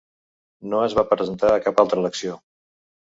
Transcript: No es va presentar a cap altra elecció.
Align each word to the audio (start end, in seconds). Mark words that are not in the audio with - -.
No 0.71 0.79
es 0.85 0.95
va 0.99 1.05
presentar 1.11 1.53
a 1.57 1.61
cap 1.67 1.85
altra 1.85 2.03
elecció. 2.05 2.39